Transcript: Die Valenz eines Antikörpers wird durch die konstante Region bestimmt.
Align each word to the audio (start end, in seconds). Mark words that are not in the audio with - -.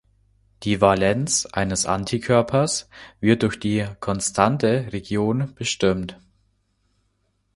Die 0.63 0.81
Valenz 0.81 1.45
eines 1.51 1.85
Antikörpers 1.85 2.89
wird 3.19 3.43
durch 3.43 3.59
die 3.59 3.85
konstante 3.99 4.87
Region 4.91 5.53
bestimmt. 5.53 6.17